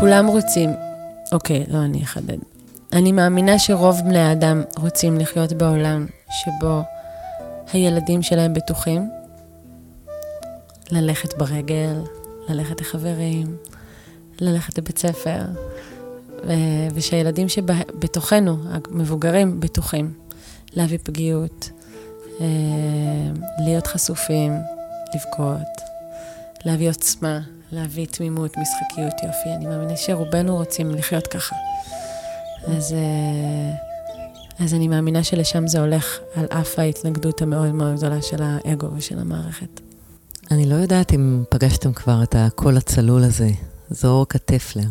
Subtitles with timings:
[0.00, 0.70] כולם רוצים,
[1.32, 2.38] אוקיי, לא, אני אחדד.
[2.92, 6.82] אני מאמינה שרוב בני האדם רוצים לחיות בעולם שבו
[7.72, 9.10] הילדים שלהם בטוחים,
[10.90, 12.02] ללכת ברגל,
[12.48, 13.56] ללכת לחברים,
[14.40, 15.40] ללכת לבית ספר,
[16.94, 20.12] ושהילדים שבתוכנו, המבוגרים, בטוחים.
[20.74, 21.70] להביא פגיעות,
[22.40, 22.46] אה,
[23.58, 24.52] להיות חשופים,
[25.14, 25.80] לבכות,
[26.64, 27.40] להביא עוצמה,
[27.72, 29.48] להביא תמימות, משחקיות, יופי.
[29.56, 31.56] אני מאמינה שרובנו רוצים לחיות ככה.
[32.66, 33.74] אז, אה,
[34.64, 39.18] אז אני מאמינה שלשם זה הולך, על אף ההתנגדות המאוד מאוד גדולה של האגו ושל
[39.18, 39.80] המערכת.
[40.50, 43.50] אני לא יודעת אם פגשתם כבר את הקול הצלול הזה,
[43.90, 44.90] זו אורקה טפלר.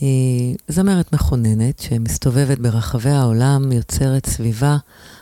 [0.00, 4.76] היא זמרת מכוננת שמסתובבת ברחבי העולם, יוצרת סביבה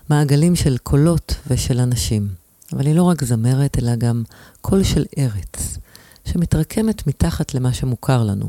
[0.08, 2.28] מעגלים של קולות ושל אנשים.
[2.72, 4.22] אבל היא לא רק זמרת, אלא גם
[4.60, 5.78] קול של ארץ,
[6.26, 8.48] שמתרקמת מתחת למה שמוכר לנו.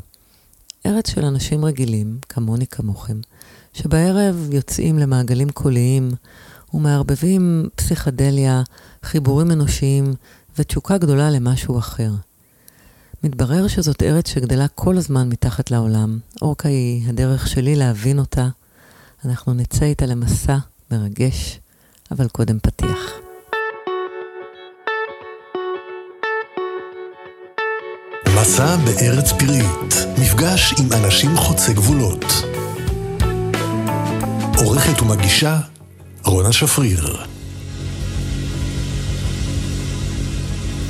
[0.85, 3.19] ארץ של אנשים רגילים, כמוני כמוכם,
[3.73, 6.11] שבערב יוצאים למעגלים קוליים
[6.73, 8.61] ומערבבים פסיכדליה,
[9.03, 10.13] חיבורים אנושיים
[10.57, 12.11] ותשוקה גדולה למשהו אחר.
[13.23, 16.19] מתברר שזאת ארץ שגדלה כל הזמן מתחת לעולם.
[16.41, 18.47] אורקה היא הדרך שלי להבין אותה.
[19.25, 20.57] אנחנו נצא איתה למסע
[20.91, 21.59] מרגש,
[22.11, 23.26] אבל קודם פתיח.
[28.47, 32.25] מסע בארץ פראית, מפגש עם אנשים חוצי גבולות.
[34.57, 35.59] עורכת ומגישה
[36.25, 37.17] רונה שפריר.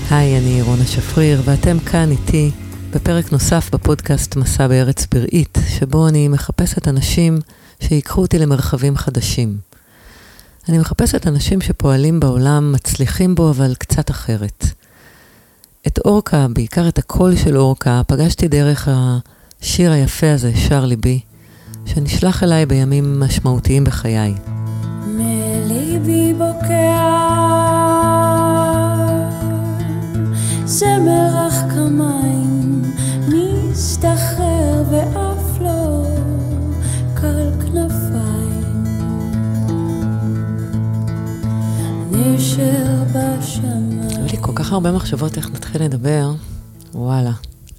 [0.09, 2.51] היי, אני רונה שפריר, ואתם כאן איתי
[2.89, 7.39] בפרק נוסף בפודקאסט מסע בארץ פראית, שבו אני מחפשת אנשים
[7.79, 9.57] שיקחו אותי למרחבים חדשים.
[10.69, 14.65] אני מחפשת אנשים שפועלים בעולם, מצליחים בו, אבל קצת אחרת.
[15.87, 21.19] את אורקה, בעיקר את הקול של אורקה, פגשתי דרך השיר היפה הזה, שר ליבי,
[21.85, 24.33] שנשלח אליי בימים משמעותיים בחיי.
[25.05, 27.17] מליבי בוקע
[30.65, 32.81] זמר אך כמים
[33.27, 36.03] מסתחרר ואף לא
[37.13, 38.83] קל כנפיים
[42.11, 42.86] נשר
[44.67, 46.31] כך הרבה מחשבות איך נתחיל לדבר,
[46.93, 47.31] וואלה.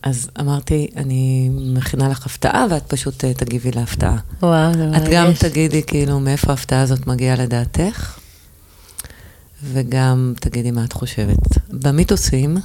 [0.02, 4.16] אז אמרתי, אני מכינה לך הפתעה, ואת פשוט uh, תגיבי להפתעה.
[4.42, 5.02] וואו, זה מרגש.
[5.02, 8.18] את גם תגידי כאילו מאיפה ההפתעה הזאת מגיעה לדעתך,
[9.64, 11.58] וגם תגידי מה את חושבת.
[11.68, 12.56] במיתוסים,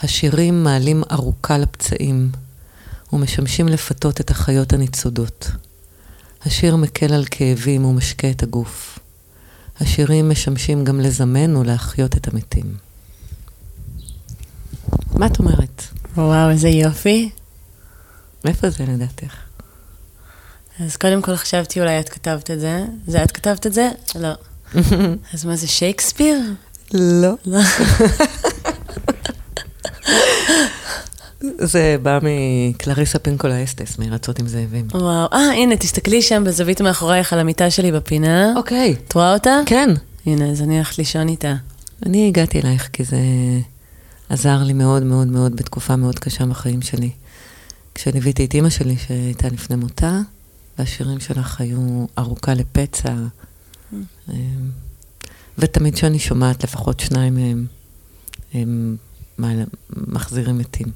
[0.00, 2.30] השירים מעלים ארוכה לפצעים,
[3.12, 5.50] ומשמשים לפתות את החיות הניצודות.
[6.46, 8.98] השיר מקל על כאבים ומשקה את הגוף.
[9.80, 12.87] השירים משמשים גם לזמן ולהחיות את המתים.
[15.14, 15.82] מה את אומרת?
[16.16, 17.30] וואו, איזה יופי.
[18.44, 19.34] מאיפה זה לדעתך?
[20.80, 22.84] אז קודם כל חשבתי אולי את כתבת את זה.
[23.06, 23.90] זה את כתבת את זה?
[24.14, 24.32] לא.
[25.34, 26.40] אז מה זה, שייקספיר?
[26.94, 27.34] לא.
[27.46, 27.60] לא.
[31.58, 34.88] זה בא מקלריסה פינקולה אסטס, מרצות עם זאבים.
[34.94, 38.52] וואו, אה, הנה, תסתכלי שם בזווית מאחורייך על המיטה שלי בפינה.
[38.56, 38.96] אוקיי.
[39.06, 39.60] את רואה אותה?
[39.66, 39.90] כן.
[40.26, 41.54] הנה, אז אני הולכת לישון איתה.
[42.06, 43.16] אני הגעתי אלייך כי זה
[44.28, 47.10] עזר לי מאוד מאוד מאוד בתקופה מאוד קשה בחיים שלי.
[47.94, 50.20] כשליוויתי את אימא שלי שהייתה לפני מותה,
[50.78, 53.14] והשירים שלך היו ארוכה לפצע,
[53.92, 54.00] אמ,
[55.58, 57.66] ותמיד כשאני שומעת לפחות שניים מהם,
[58.54, 58.96] הם
[59.96, 60.86] מחזירים מתים.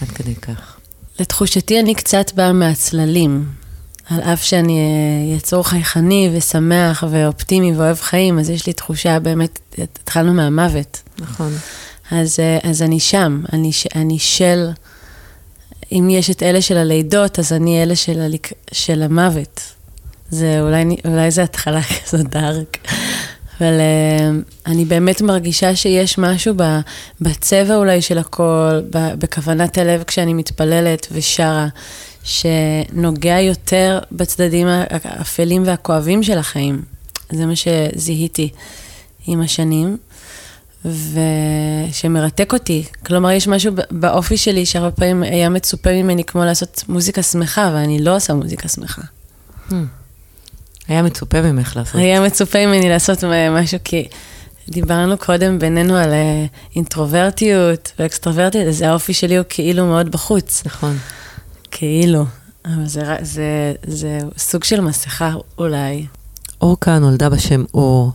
[0.00, 0.76] עד כדי כך.
[1.20, 3.48] לתחושתי, אני קצת באה מהצללים.
[4.10, 9.58] על אף שאני אה, יצור חייכני ושמח ואופטימי ואוהב חיים, אז יש לי תחושה באמת,
[9.78, 11.02] התחלנו מהמוות.
[11.18, 11.52] נכון.
[12.10, 14.70] אז, אה, אז אני שם, אני, אני של,
[15.92, 19.60] אם יש את אלה של הלידות, אז אני אלה של, הליק, של המוות.
[20.30, 22.78] זה אולי, אולי זה התחלה כזו דארק,
[23.60, 26.62] אבל uh, אני באמת מרגישה שיש משהו ב,
[27.20, 31.68] בצבע אולי של הכל, ב, בכוונת הלב כשאני מתפללת ושרה,
[32.22, 36.82] שנוגע יותר בצדדים האפלים והכואבים של החיים.
[37.32, 38.48] זה מה שזיהיתי
[39.26, 39.96] עם השנים.
[41.90, 42.84] ושמרתק אותי.
[43.06, 47.98] כלומר, יש משהו באופי שלי שהרבה פעמים היה מצופה ממני כמו לעשות מוזיקה שמחה, ואני
[48.04, 49.02] לא עושה מוזיקה שמחה.
[49.70, 49.74] Hmm.
[50.88, 51.94] היה מצופה ממך לעשות.
[51.94, 54.08] היה מצופה ממני לעשות משהו, כי
[54.68, 56.46] דיברנו קודם בינינו על אה,
[56.76, 60.62] אינטרוברטיות ואקסטרוברטיות, אז האופי שלי הוא כאילו מאוד בחוץ.
[60.66, 60.98] נכון.
[61.70, 62.24] כאילו.
[62.64, 66.06] אבל זה, זה, זה סוג של מסכה אולי.
[66.60, 68.12] אורקה נולדה בשם אור.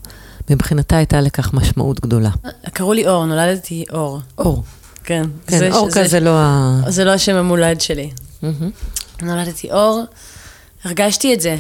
[0.49, 2.29] מבחינתה הייתה לכך משמעות גדולה.
[2.73, 4.19] קראו לי אור, נולדתי אור.
[4.37, 4.63] אור.
[5.03, 5.23] כן.
[5.47, 6.81] כן, אורקה זה לא ה...
[6.87, 8.11] זה לא השם המולד שלי.
[8.41, 8.69] מהמם.
[9.21, 10.03] נולדתי אור,
[10.83, 11.57] הרגשתי את זה,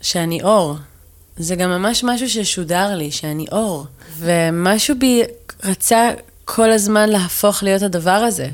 [0.00, 0.76] שאני אור.
[1.36, 3.86] זה גם ממש משהו ששודר לי, שאני אור.
[4.18, 5.22] ומשהו בי
[5.64, 6.10] רצה
[6.44, 8.48] כל הזמן להפוך להיות הדבר הזה.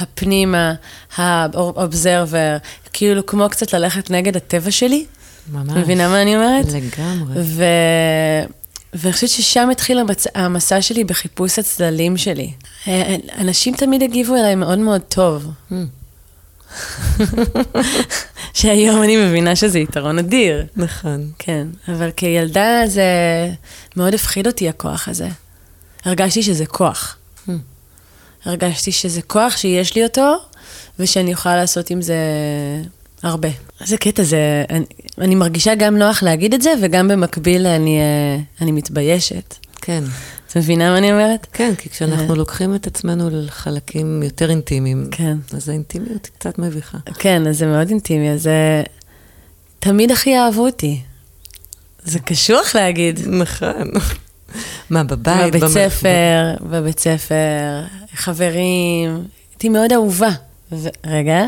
[0.00, 0.74] הפנימה,
[1.16, 2.56] האובזרבר,
[2.92, 5.06] כאילו כמו קצת ללכת נגד הטבע שלי.
[5.52, 5.76] ממש.
[5.76, 6.66] מבינה מה אני אומרת?
[6.72, 7.42] לגמרי.
[7.42, 7.64] ו...
[8.94, 10.24] ואני חושבת ששם התחיל המצ...
[10.34, 12.52] המסע שלי בחיפוש הצללים שלי.
[12.88, 15.50] אה, אנשים תמיד הגיבו אליי מאוד מאוד טוב.
[18.54, 20.66] שהיום אני מבינה שזה יתרון אדיר.
[20.76, 21.30] נכון.
[21.38, 23.04] כן, אבל כילדה זה
[23.96, 25.28] מאוד הפחיד אותי הכוח הזה.
[26.04, 27.16] הרגשתי שזה כוח.
[28.44, 30.36] הרגשתי שזה כוח שיש לי אותו,
[30.98, 32.16] ושאני יכולה לעשות עם זה
[33.24, 33.48] הרבה.
[33.80, 34.84] איזה קטע זה, אני,
[35.18, 39.54] אני מרגישה גם נוח להגיד את זה, וגם במקביל אני, אה, אני מתביישת.
[39.76, 40.04] כן.
[40.48, 41.46] את מבינה מה אני אומרת?
[41.52, 45.36] כן, כי כשאנחנו לוקחים את עצמנו לחלקים יותר אינטימיים, כן.
[45.56, 46.98] אז האינטימיות היא קצת מביכה.
[47.18, 48.82] כן, אז זה מאוד אינטימי, אז זה...
[49.80, 51.00] תמיד הכי אהבו אותי.
[52.04, 53.20] זה קשוח להגיד.
[53.26, 53.90] נכון.
[54.90, 55.54] מה, בבית?
[55.54, 57.82] בבית ספר, בבית ספר,
[58.14, 60.30] חברים, הייתי מאוד אהובה.
[61.06, 61.44] רגע,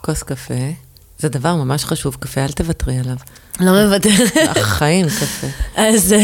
[0.00, 0.85] כוס קפה.
[1.18, 3.16] זה דבר ממש חשוב, קפה, אל תוותרי עליו.
[3.60, 4.56] לא מוותרת.
[4.56, 5.46] החיים קפה.
[5.76, 6.14] אז,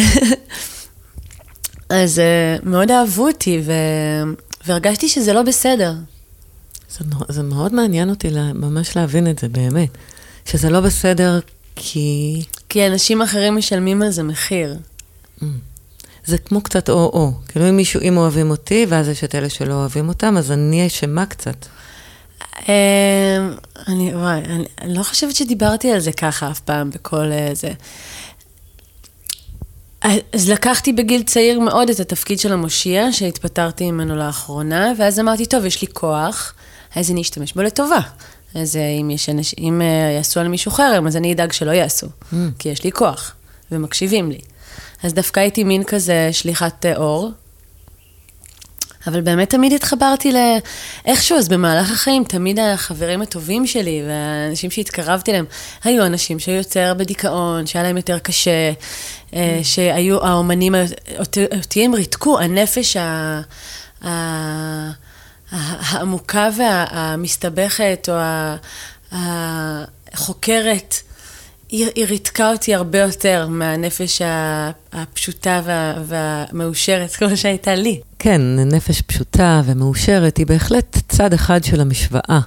[1.88, 3.72] אז אה, מאוד אהבו אותי, ו...
[4.66, 5.94] והרגשתי שזה לא בסדר.
[6.90, 9.88] זה, זה מאוד מעניין אותי לה, ממש להבין את זה, באמת.
[10.44, 11.40] שזה לא בסדר
[11.76, 14.76] כי כי אנשים אחרים משלמים על זה מחיר.
[16.24, 17.32] זה כמו קצת או-או.
[17.48, 20.86] כאילו אם מישהו, אם אוהבים אותי, ואז יש את אלה שלא אוהבים אותם, אז אני
[20.86, 21.66] אשמה קצת.
[22.68, 23.48] אה,
[23.88, 27.72] אני, וואי, אני, לא חושבת שדיברתי על זה ככה אף פעם בכל אה, זה.
[30.32, 35.64] אז לקחתי בגיל צעיר מאוד את התפקיד של המושיע, שהתפטרתי ממנו לאחרונה, ואז אמרתי, טוב,
[35.64, 36.54] יש לי כוח,
[36.96, 38.00] אז אני אשתמש בו לטובה.
[38.54, 39.54] אז אה, אם, יש אנש...
[39.58, 39.86] אם אה,
[40.16, 42.36] יעשו על מישהו חרם, אז אני אדאג שלא יעשו, Mm.
[42.58, 43.34] כי יש לי כוח,
[43.72, 44.38] ומקשיבים לי.
[45.02, 47.30] אז דווקא הייתי מין כזה שליחת אור,
[49.06, 55.44] אבל באמת תמיד התחברתי לאיכשהו, אז במהלך החיים, תמיד החברים הטובים שלי והאנשים שהתקרבתי אליהם,
[55.84, 58.72] היו אנשים שהיו יותר בדיכאון, שהיה להם יותר קשה,
[59.34, 60.74] אה, שהיו האומנים,
[61.58, 63.40] אותי הם ריתקו, הנפש ה...
[64.04, 65.02] ה...
[65.52, 68.14] העמוקה והמסתבכת, או
[70.12, 70.94] החוקרת,
[71.68, 74.22] היא, ריתקה אותי הרבה יותר מהנפש
[74.92, 78.00] הפשוטה וה, והמאושרת, כמו שהייתה לי.
[78.24, 82.40] כן, נפש פשוטה ומאושרת היא בהחלט צד אחד של המשוואה.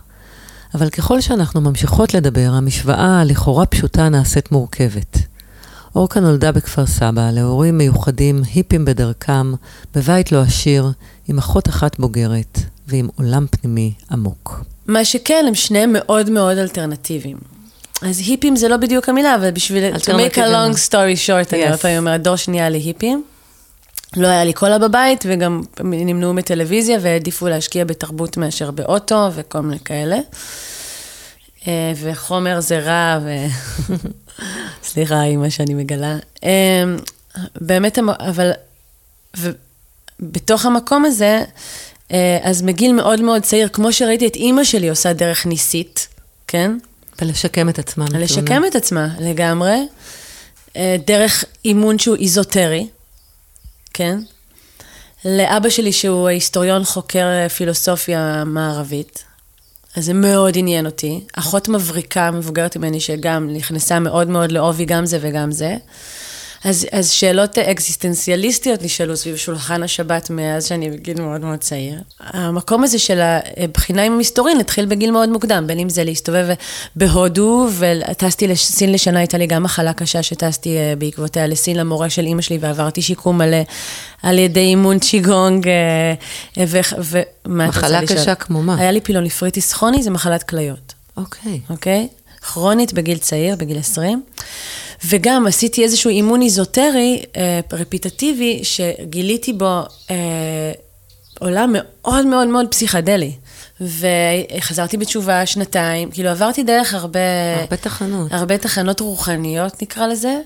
[0.76, 5.18] אבל ככל שאנחנו ממשיכות לדבר, המשוואה הלכאורה פשוטה נעשית מורכבת.
[5.96, 9.54] אורקה נולדה בכפר סבא, להורים מיוחדים, היפים בדרכם,
[9.96, 10.92] בבית לא עשיר,
[11.28, 14.64] עם אחות אחת בוגרת, ועם עולם פנימי עמוק.
[14.88, 17.38] מה שכן, הם שניהם מאוד מאוד אלטרנטיביים.
[18.02, 19.96] אז היפים זה לא בדיוק המילה, אבל בשביל...
[19.96, 21.66] to make a long story short, אני Yes.
[21.66, 23.24] הרבה פעמים אומרת, דור שני היה לי היפים.
[24.18, 29.80] לא היה לי קולה בבית, וגם נמנעו מטלוויזיה, והעדיפו להשקיע בתרבות מאשר באוטו, וכל מיני
[29.80, 30.18] כאלה.
[31.68, 33.30] אה, וחומר זה רע, ו...
[34.90, 36.18] סליחה, אימא שאני מגלה.
[36.44, 36.84] אה,
[37.62, 38.52] באמת, אבל...
[39.38, 41.44] ובתוך המקום הזה,
[42.12, 46.08] אה, אז מגיל מאוד מאוד צעיר, כמו שראיתי את אימא שלי עושה דרך ניסית,
[46.48, 46.78] כן?
[47.22, 48.06] ולשקם את עצמם.
[48.14, 49.88] לשקם את עצמה לגמרי,
[51.06, 52.88] דרך אימון שהוא איזוטרי,
[53.98, 54.20] כן?
[55.26, 59.24] לאבא שלי שהוא היסטוריון חוקר אה, פילוסופיה מערבית,
[59.96, 61.24] אז זה מאוד עניין אותי.
[61.34, 65.78] אחות מבריקה, מבוגרת ממני, שגם נכנסה מאוד מאוד לעובי גם זה וגם זה.
[66.66, 72.00] אז, אז שאלות אקזיסטנציאליסטיות נשאלו סביב שולחן השבת מאז שאני בגיל מאוד מאוד צעיר.
[72.20, 73.20] המקום הזה של
[73.58, 76.48] הבחינה עם המסתורין התחיל בגיל מאוד מוקדם, בין אם זה להסתובב
[76.96, 82.26] בהודו, וטסתי לסין לשנה, הייתה לי גם מחלה קשה שטסתי אה, בעקבותיה לסין למורה של
[82.26, 83.62] אימא שלי, ועברתי שיקום מלא
[84.24, 85.68] על ידי אימון צ'יגונג.
[85.68, 86.80] אה, ו-
[87.46, 88.20] ומה את רוצה מחלה לשאול?
[88.20, 88.76] קשה כמו מה?
[88.80, 90.94] היה לי pyelonephritis כרוני, זה מחלת כליות.
[91.18, 91.60] אוקיי.
[91.70, 92.08] אוקיי?
[92.54, 94.24] כרונית בגיל צעיר, בגיל 20.
[95.06, 100.72] וגם עשיתי איזשהו אימון איזוטרי, אה, רפיטטיבי, שגיליתי בו אה,
[101.40, 103.32] עולם מאוד מאוד מאוד פסיכדלי.
[103.82, 107.20] וחזרתי בתשובה שנתיים, כאילו עברתי דרך הרבה...
[107.62, 108.32] הרבה תחנות.
[108.32, 110.40] הרבה תחנות רוחניות, נקרא לזה,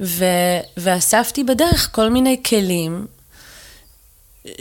[0.00, 0.24] ו,
[0.76, 3.06] ואספתי בדרך כל מיני כלים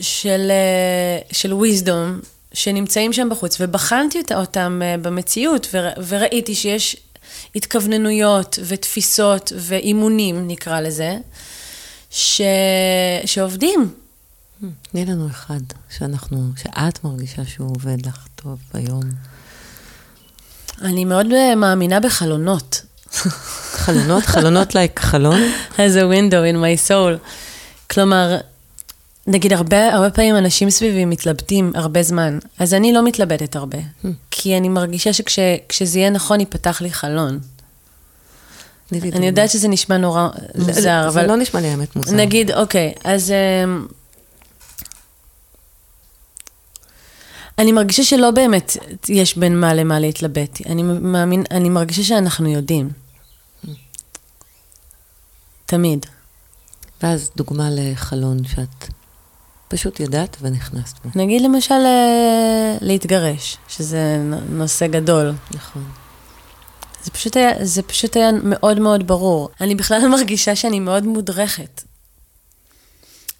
[0.02, 6.96] של, אה, של wisdom שנמצאים שם בחוץ, ובחנתי אותם אה, במציאות, ור, וראיתי שיש
[7.56, 11.18] התכווננויות ותפיסות ואימונים, נקרא לזה,
[12.10, 12.42] ש,
[13.26, 13.94] שעובדים.
[14.82, 15.60] תני לנו אחד
[15.98, 19.02] שאנחנו, שאת מרגישה שהוא עובד לך טוב היום.
[20.82, 22.82] אני מאוד אה, מאמינה בחלונות.
[23.84, 24.24] חלונות?
[24.24, 25.42] חלונות לייק חלון?
[25.76, 27.30] as a window in my soul.
[27.90, 28.38] כלומר,
[29.32, 33.78] נגיד הרבה, הרבה פעמים אנשים סביבי מתלבטים הרבה זמן, אז אני לא מתלבטת הרבה,
[34.32, 37.40] כי אני מרגישה שכשזה יהיה נכון, ייפתח לי חלון.
[38.94, 39.26] אני.
[39.26, 41.28] יודעת שזה נשמע נורא מוזר, זה אבל...
[41.28, 42.16] לא נשמע לי האמת מוזר.
[42.16, 43.32] נגיד, אוקיי, אז...
[43.32, 43.88] אמ,
[47.58, 48.78] אני מרגישה שלא באמת
[49.10, 50.60] יש בין מה למה להתלבט.
[50.66, 52.90] אני מאמין, אני מרגישה שאנחנו יודעים.
[55.66, 56.06] תמיד.
[57.04, 58.94] ואז דוגמה לחלון שאת
[59.72, 61.10] פשוט ידעת ונכנסת בו.
[61.16, 64.18] נגיד למשל אה, להתגרש, שזה
[64.50, 65.34] נושא גדול.
[65.52, 65.84] נכון.
[67.04, 69.50] זה פשוט, היה, זה פשוט היה מאוד מאוד ברור.
[69.62, 71.84] אני בכלל מרגישה שאני מאוד מודרכת.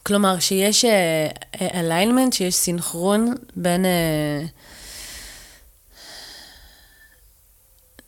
[0.04, 0.86] כלומר, שיש
[1.62, 3.86] אליינמנט, שיש סינכרון בין...
[3.86, 4.46] אה,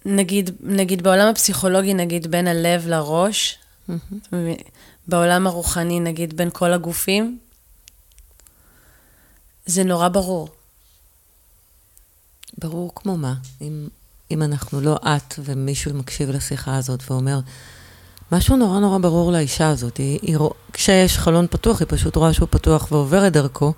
[0.05, 3.57] נגיד, נגיד בעולם הפסיכולוגי, נגיד בין הלב לראש,
[5.07, 7.37] בעולם הרוחני, נגיד בין כל הגופים,
[9.65, 10.47] זה נורא ברור.
[12.57, 13.33] ברור כמו מה.
[13.61, 13.87] אם,
[14.31, 17.39] אם אנחנו לא את ומישהו מקשיב לשיחה הזאת ואומר,
[18.31, 19.97] משהו נורא נורא ברור לאישה הזאת.
[19.97, 20.37] היא, היא,
[20.73, 23.73] כשיש חלון פתוח, היא פשוט רואה שהוא פתוח ועוברת דרכו,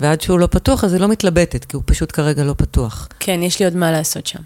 [0.00, 3.08] ועד שהוא לא פתוח, אז היא לא מתלבטת, כי הוא פשוט כרגע לא פתוח.
[3.20, 4.42] כן, יש לי עוד מה לעשות שם.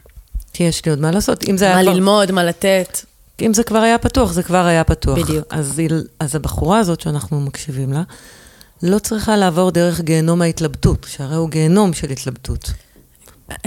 [0.53, 1.45] כי יש לי עוד מה לעשות.
[1.49, 1.93] אם זה היה מה כבר...
[1.93, 2.99] ללמוד, מה לתת.
[3.43, 5.19] אם זה כבר היה פתוח, זה כבר היה פתוח.
[5.19, 5.47] בדיוק.
[5.51, 5.91] אז, היא,
[6.21, 8.03] אז הבחורה הזאת שאנחנו מקשיבים לה,
[8.83, 12.73] לא צריכה לעבור דרך גיהנום ההתלבטות, שהרי הוא גיהנום של התלבטות.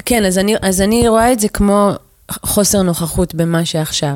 [0.06, 1.92] כן, אז אני, אז אני רואה את זה כמו
[2.32, 4.16] חוסר נוכחות במה שעכשיו.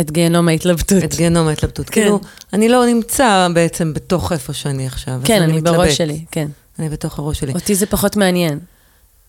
[0.00, 1.04] את גיהנום ההתלבטות.
[1.04, 1.86] את גיהנום ההתלבטות.
[1.86, 1.92] כן.
[1.92, 2.20] כאילו,
[2.52, 5.20] אני לא נמצא בעצם בתוך איפה שאני עכשיו.
[5.24, 5.76] כן, אני מתלבט.
[5.76, 6.48] בראש שלי, כן.
[6.78, 7.52] אני בתוך הראש שלי.
[7.52, 8.58] אותי זה פחות מעניין.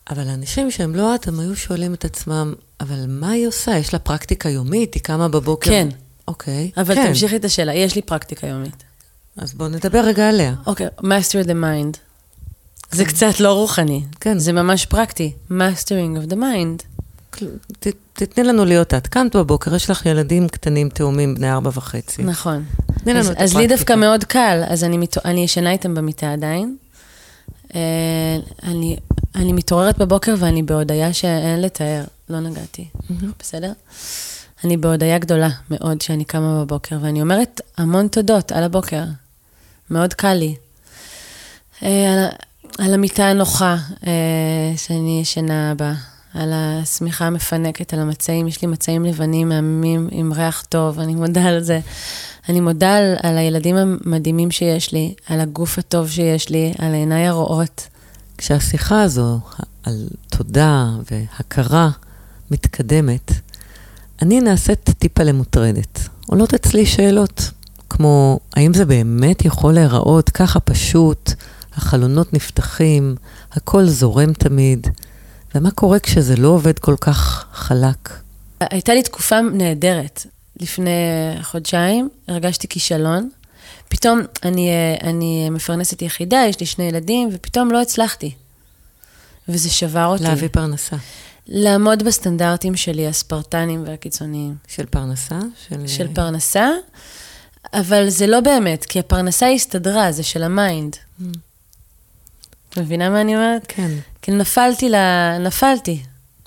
[0.10, 3.78] אבל אנשים שהם לא את, הם היו שואלים את עצמם, אבל מה היא עושה?
[3.78, 4.94] יש לה פרקטיקה יומית?
[4.94, 5.72] היא קמה בבוקר?
[5.72, 5.88] כן.
[6.28, 6.72] אוקיי.
[6.78, 7.08] אבל כן.
[7.08, 8.84] תמשיכי את השאלה, יש לי פרקטיקה יומית.
[9.38, 10.54] אז בואו נדבר רגע עליה.
[10.66, 11.98] אוקיי, master the mind.
[12.92, 14.04] זה קצת לא רוחני.
[14.20, 14.40] כן.
[14.40, 15.34] זה ממש פרקטי.
[15.52, 16.84] mastering of the mind.
[17.80, 19.08] ת, תתני לנו להיות את.
[19.08, 22.24] קמת בבוקר, יש לך ילדים קטנים, תאומים, בני ארבע וחצי.
[22.24, 22.64] נכון.
[23.04, 23.76] תני לנו אז, את אז לי הפרקטיקה.
[23.76, 25.26] דווקא מאוד קל, אז אני, מת...
[25.26, 26.76] אני ישנה איתם במיטה עדיין.
[27.76, 27.80] אה,
[28.64, 28.98] אני,
[29.36, 32.88] אני מתעוררת בבוקר ואני בהודיה שאין לתאר, לא נגעתי,
[33.40, 33.72] בסדר?
[34.64, 39.04] אני בהודיה גדולה מאוד שאני קמה בבוקר, ואני אומרת המון תודות על הבוקר.
[39.92, 40.56] מאוד קל לי.
[41.84, 42.28] אה, על,
[42.86, 44.12] על המיטה הנוחה אה,
[44.78, 45.94] שאני ישנה בה,
[46.34, 51.44] על השמיכה המפנקת, על המצעים, יש לי מצעים לבנים מהממים עם ריח טוב, אני מודה
[51.44, 51.80] על זה.
[52.50, 57.28] אני מודה על, על הילדים המדהימים שיש לי, על הגוף הטוב שיש לי, על העיניי
[57.28, 57.88] הרואות.
[58.38, 59.40] כשהשיחה הזו
[59.84, 61.90] על תודה והכרה
[62.52, 63.32] מתקדמת,
[64.22, 66.00] אני נעשית טיפה למוטרדת.
[66.28, 67.52] עולות אצלי שאלות,
[67.92, 71.32] כמו, האם זה באמת יכול להיראות ככה פשוט,
[71.74, 73.16] החלונות נפתחים,
[73.52, 74.88] הכל זורם תמיד,
[75.56, 78.10] ומה קורה כשזה לא עובד כל כך חלק?
[78.60, 80.26] הייתה לי תקופה נהדרת.
[80.60, 80.92] לפני
[81.42, 83.30] חודשיים הרגשתי כישלון.
[83.90, 84.70] פתאום אני,
[85.04, 88.32] אני מפרנסת יחידה, יש לי שני ילדים, ופתאום לא הצלחתי.
[89.50, 90.24] וזה שבר אותי.
[90.24, 90.96] להביא פרנסה.
[91.48, 94.56] לעמוד בסטנדרטים שלי, הספרטניים והקיצוניים.
[94.68, 95.40] של פרנסה?
[95.68, 96.70] של, של פרנסה,
[97.74, 100.96] אבל זה לא באמת, כי הפרנסה הסתדרה, זה של ה mind.
[102.70, 103.66] את מבינה מה אני אומרת?
[103.68, 103.92] כן.
[104.22, 104.96] כי נפלתי ל...
[105.40, 106.04] נפלתי.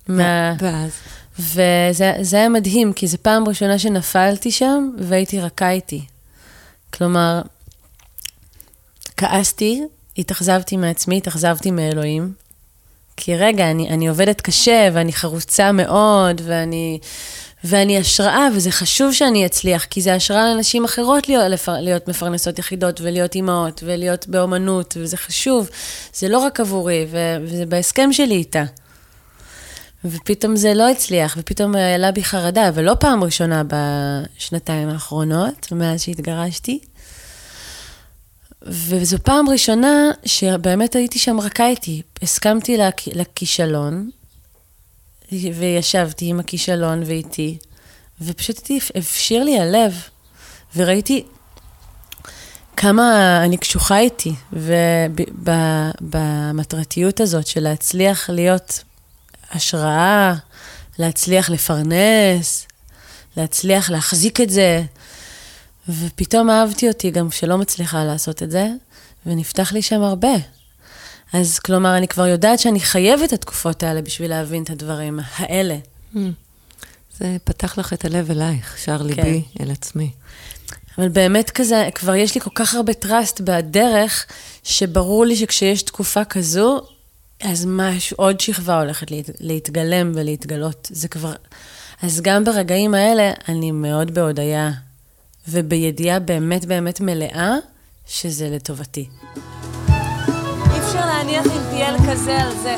[0.08, 0.54] מה...
[0.58, 0.90] ואז?
[1.38, 6.04] וזה זה היה מדהים, כי זו פעם ראשונה שנפלתי שם והייתי רכה איתי.
[6.92, 7.42] כלומר,
[9.16, 9.82] כעסתי,
[10.18, 12.32] התאכזבתי מעצמי, התאכזבתי מאלוהים.
[13.16, 16.98] כי רגע, אני, אני עובדת קשה ואני חרוצה מאוד ואני,
[17.64, 21.44] ואני השראה, וזה חשוב שאני אצליח, כי זה השראה לאנשים אחרות להיות,
[21.80, 25.70] להיות מפרנסות יחידות ולהיות אימהות ולהיות באומנות, וזה חשוב.
[26.14, 28.64] זה לא רק עבורי, ו, וזה בהסכם שלי איתה.
[30.04, 36.78] ופתאום זה לא הצליח, ופתאום העלה בי חרדה, ולא פעם ראשונה בשנתיים האחרונות, מאז שהתגרשתי.
[38.62, 42.02] וזו פעם ראשונה שבאמת הייתי שם רכה איתי.
[42.22, 44.10] הסכמתי לכ- לכישלון,
[45.58, 47.58] וישבתי עם הכישלון ואיתי,
[48.20, 50.02] ופשוט הייתי, הפשיר לי הלב,
[50.76, 51.24] וראיתי
[52.76, 54.34] כמה אני קשוחה איתי,
[56.02, 58.82] ובמטרתיות הזאת של להצליח להיות
[59.50, 60.34] השראה,
[60.98, 62.66] להצליח לפרנס,
[63.36, 64.82] להצליח להחזיק את זה.
[65.88, 68.68] ופתאום אהבתי אותי גם שלא מצליחה לעשות את זה,
[69.26, 70.34] ונפתח לי שם הרבה.
[71.32, 75.76] אז כלומר, אני כבר יודעת שאני חייבת את התקופות האלה בשביל להבין את הדברים האלה.
[76.14, 76.18] Hmm.
[77.18, 79.04] זה פתח לך את הלב אלייך, שר כן.
[79.04, 80.10] ליבי אל עצמי.
[80.98, 84.26] אבל באמת כזה, כבר יש לי כל כך הרבה טראסט בדרך,
[84.62, 86.80] שברור לי שכשיש תקופה כזו,
[87.42, 90.88] אז משהו, עוד שכבה הולכת להת, להתגלם ולהתגלות.
[90.92, 91.32] זה כבר...
[92.02, 94.70] אז גם ברגעים האלה, אני מאוד בהודיה,
[95.48, 97.54] ובידיעה באמת באמת מלאה,
[98.06, 99.08] שזה לטובתי.
[101.06, 102.74] להניח אינטיאל כזה על זה.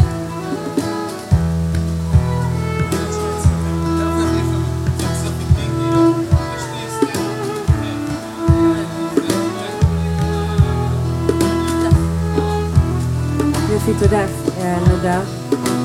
[14.01, 14.27] תודה.
[14.61, 15.76] נדב.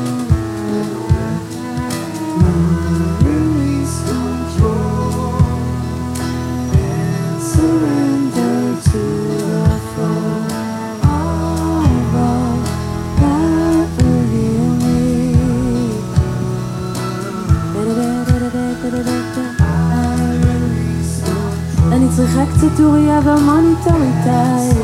[24.03, 24.79] איתי.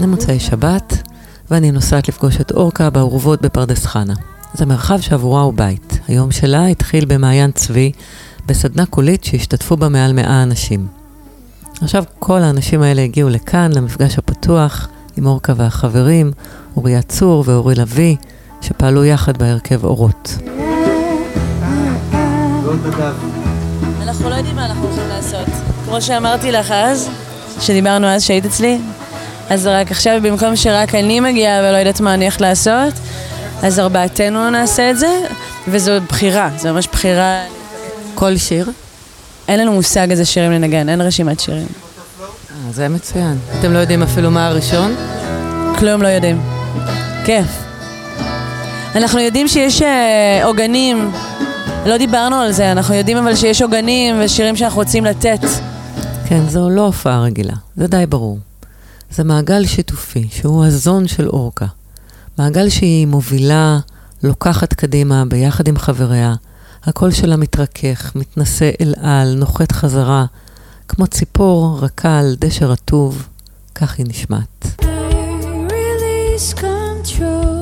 [0.00, 1.08] למוצאי שבת,
[1.50, 4.14] ואני נוסעת לפגוש את אורקה באורוות בפרדס חנה.
[4.54, 5.98] זה מרחב שעבורה הוא בית.
[6.08, 7.92] היום שלה התחיל במעיין צבי,
[8.46, 10.86] בסדנה קולית שהשתתפו בה מעל 100 אנשים.
[11.82, 16.32] עכשיו כל האנשים האלה הגיעו לכאן, למפגש הפתוח, עם אורקה והחברים,
[16.76, 18.16] אוריה צור ואורי לביא,
[18.60, 20.38] שפעלו יחד בהרכב אורות.
[24.02, 25.23] אנחנו לא יודעים מה אנחנו הולכים לעשות.
[25.94, 27.08] כמו שאמרתי לך אז,
[27.60, 28.78] שדיברנו אז שהיית אצלי,
[29.50, 32.94] אז רק עכשיו במקום שרק אני מגיעה ולא יודעת מה אני הולכת לעשות,
[33.62, 35.20] אז ארבעתנו נעשה את זה,
[35.68, 37.42] וזו בחירה, זו ממש בחירה.
[38.14, 38.70] כל שיר?
[39.48, 41.66] אין לנו מושג איזה שירים לנגן, אין רשימת שירים.
[42.20, 43.38] אה, זה מצוין.
[43.60, 44.96] אתם לא יודעים אפילו מה הראשון?
[45.78, 46.40] כלום לא יודעים.
[47.24, 47.46] כיף.
[48.94, 51.10] אנחנו יודעים שיש אה, עוגנים,
[51.86, 55.73] לא דיברנו על זה, אנחנו יודעים אבל שיש עוגנים ושירים שאנחנו רוצים לתת.
[56.26, 58.38] כן, זו לא הופעה רגילה, זה די ברור.
[59.10, 61.66] זה מעגל שיתופי, שהוא הזון של אורקה.
[62.38, 63.78] מעגל שהיא מובילה,
[64.22, 66.34] לוקחת קדימה ביחד עם חבריה.
[66.84, 70.24] הקול שלה מתרכך, מתנשא אל על, נוחת חזרה,
[70.88, 73.28] כמו ציפור רכה על דשא רטוב,
[73.74, 74.82] כך היא נשמעת.
[76.60, 77.54] Control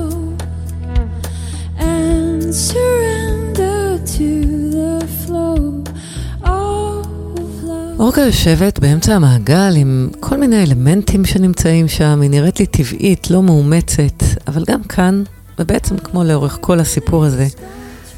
[8.03, 13.43] אורקה יושבת באמצע המעגל עם כל מיני אלמנטים שנמצאים שם, היא נראית לי טבעית, לא
[13.43, 15.23] מאומצת, אבל גם כאן,
[15.59, 17.47] ובעצם כמו לאורך כל הסיפור הזה,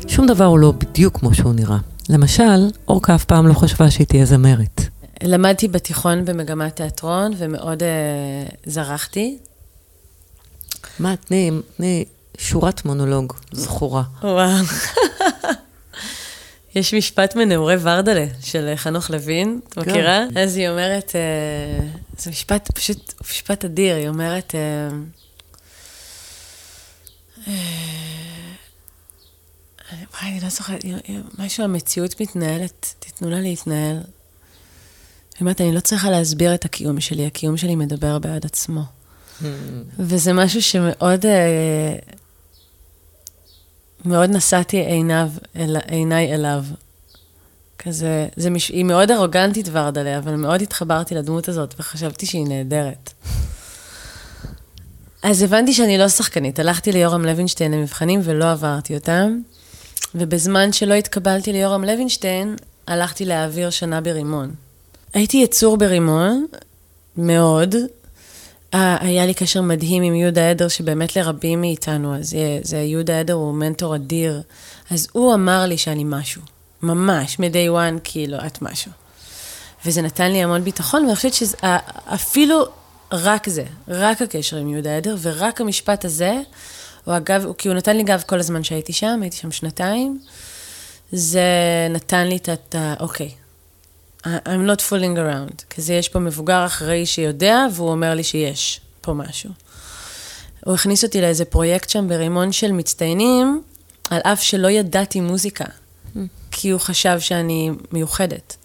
[0.09, 1.79] שום דבר הוא לא בדיוק כמו שהוא נראה.
[2.09, 4.81] למשל, אורקה אף פעם לא חשבה שהיא תהיה זמרת.
[5.23, 7.89] למדתי בתיכון במגמת תיאטרון ומאוד אה,
[8.67, 9.39] זרחתי.
[10.99, 12.05] מה, תני, תני
[12.39, 14.03] שורת מונולוג זכורה.
[14.23, 14.65] וואו.
[16.75, 20.25] יש משפט מנעורי ורדלה של חנוך לוין, את מכירה?
[20.37, 21.87] אז היא אומרת, אה,
[22.19, 24.89] זה משפט פשוט, משפט אדיר, היא אומרת, אה,
[27.49, 27.55] אה,
[29.93, 30.85] וואי, אני לא זוכרת,
[31.39, 33.97] משהו, המציאות מתנהלת, תיתנו לה להתנהל.
[33.97, 38.83] היא אומרת, אני לא צריכה להסביר את הקיום שלי, הקיום שלי מדבר בעד עצמו.
[39.99, 41.95] וזה משהו שמאוד, אה,
[44.05, 46.65] מאוד נשאתי עיניו, אל, עיניי אליו.
[47.79, 48.69] כזה, זה מש...
[48.69, 53.13] היא מאוד ארוגנטית ורדלה, אבל מאוד התחברתי לדמות הזאת וחשבתי שהיא נהדרת.
[55.23, 59.39] אז הבנתי שאני לא שחקנית, הלכתי ליורם לוינשטיין למבחנים ולא עברתי אותם,
[60.15, 64.55] ובזמן שלא התקבלתי ליורם לוינשטיין, הלכתי להעביר שנה ברימון.
[65.15, 66.47] הייתי יצור ברימון,
[67.17, 67.75] מאוד.
[68.75, 73.21] אה, היה לי קשר מדהים עם יהודה עדר, שבאמת לרבים מאיתנו, אז זה, זה יהודה
[73.21, 74.43] עדר הוא מנטור אדיר.
[74.91, 76.43] אז הוא אמר לי שאני משהו,
[76.83, 78.91] ממש, מ-day one, כאילו, את משהו.
[79.87, 82.65] וזה נתן לי המון ביטחון, ואני חושבת שאפילו
[83.13, 86.35] רק זה, רק הקשר עם יהודה עדר, ורק המשפט הזה,
[87.07, 90.19] אגב, הוא- כי הוא נתן לי גב כל הזמן שהייתי שם, הייתי שם שנתיים,
[91.13, 91.43] זה
[91.91, 92.95] נתן לי את ה...
[93.01, 93.31] אוקיי,
[94.25, 99.13] I'm not fooling around, כזה יש פה מבוגר אחראי שיודע, והוא אומר לי שיש פה
[99.13, 99.51] משהו.
[100.65, 103.63] הוא הכניס אותי לאיזה פרויקט שם ברימון של מצטיינים,
[104.11, 105.65] על אף שלא ידעתי מוזיקה,
[106.51, 108.57] כי הוא חשב שאני מיוחדת.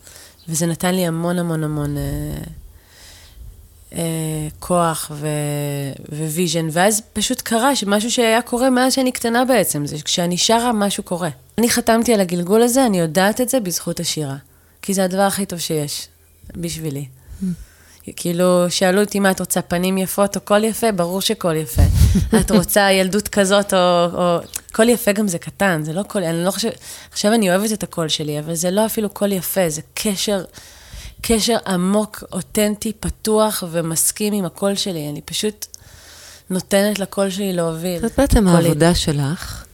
[0.49, 2.03] וזה נתן לי המון המון המון אה,
[3.93, 5.27] אה, כוח ו-
[6.11, 11.03] vision, ואז פשוט קרה שמשהו שהיה קורה מאז שאני קטנה בעצם, זה כשאני שרה משהו
[11.03, 11.29] קורה.
[11.57, 14.35] אני חתמתי על הגלגול הזה, אני יודעת את זה בזכות השירה.
[14.81, 16.07] כי זה הדבר הכי טוב שיש,
[16.55, 17.05] בשבילי.
[18.15, 20.91] כאילו, שאלו אותי מה את רוצה, פנים יפות או קול יפה?
[20.91, 21.81] ברור שקול יפה.
[22.41, 24.39] את רוצה ילדות כזאת או, או...
[24.73, 26.79] קול יפה גם זה קטן, זה לא קול, אני לא חושבת...
[27.11, 30.43] עכשיו אני אוהבת את הקול שלי, אבל זה לא אפילו קול יפה, זה קשר,
[31.21, 35.09] קשר עמוק, אותנטי, פתוח ומסכים עם הקול שלי.
[35.09, 35.65] אני פשוט
[36.49, 38.01] נותנת לקול שלי להוביל.
[38.01, 38.47] זאת בעצם.
[38.47, 39.65] העבודה שלך,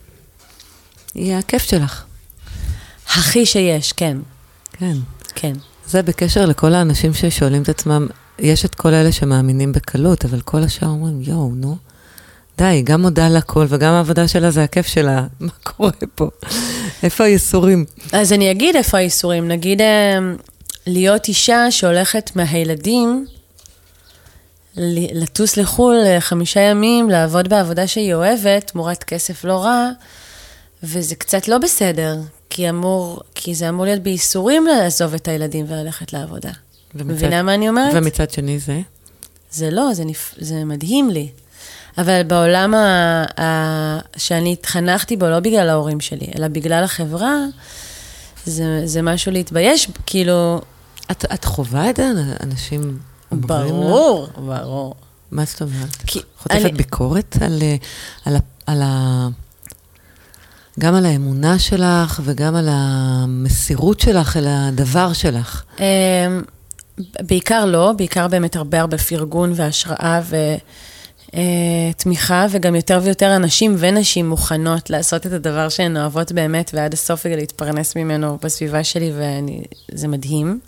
[1.13, 2.04] היא הכיף שלך.
[3.08, 4.18] הכי שיש, כן,
[4.71, 4.97] כן.
[5.36, 5.54] כן.
[5.88, 8.08] זה בקשר לכל האנשים ששואלים את עצמם,
[8.39, 11.78] יש את כל אלה שמאמינים בקלות, אבל כל השאר אומרים, יואו, נו,
[12.58, 15.23] די, גם מודה לכל, וגם העבודה שלה זה הכיף שלה.
[15.39, 16.30] מה קורה פה?
[17.04, 17.86] איפה הייסורים?
[18.12, 19.47] אז אני אגיד איפה האיסורים.
[19.47, 20.17] נגיד, אה,
[20.88, 23.25] להיות אישה שהולכת מהילדים,
[25.13, 29.89] לטוס לחו"ל אה, חמישה ימים, לעבוד בעבודה שהיא אוהבת, תמורת כסף לא רע,
[30.84, 32.17] וזה קצת לא בסדר,
[32.56, 36.52] כי, אמור, כי זה אמור להיות בייסורים לעזוב את הילדים וללכת לעבודה.
[36.96, 37.94] ומצד- מבינה מה אני אומרת?
[37.96, 38.82] ומצד שני זה?
[39.52, 40.36] זה לא, זה, נפ...
[40.38, 41.30] זה מדהים לי.
[41.98, 43.24] אבל בעולם ה...
[43.41, 44.00] ה...
[44.18, 47.36] שאני התחנכתי בו, לא בגלל ההורים שלי, אלא בגלל החברה,
[48.46, 50.62] זה, זה משהו להתבייש, כאילו,
[51.12, 52.12] את, את חווה את זה?
[52.44, 52.98] אנשים
[53.32, 53.72] אומרים לך?
[53.72, 54.96] ברור, ברור.
[55.32, 55.96] מה זאת אומרת?
[56.38, 57.76] חוטפת אני- ביקורת על, אה,
[58.26, 59.28] על, על ה...
[60.80, 65.64] גם על האמונה שלך וגם על המסירות שלך אל הדבר שלך.
[65.80, 65.84] אמ,
[67.22, 70.22] בעיקר לא, בעיקר באמת הרבה הרבה פרגון והשראה
[71.34, 77.26] ותמיכה, וגם יותר ויותר אנשים ונשים מוכנות לעשות את הדבר שהן אוהבות באמת, ועד הסוף
[77.26, 79.12] להתפרנס ממנו בסביבה שלי,
[79.92, 80.60] וזה מדהים.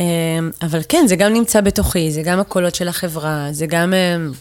[0.00, 4.32] אמ, אבל כן, זה גם נמצא בתוכי, זה גם הקולות של החברה, זה גם אמ,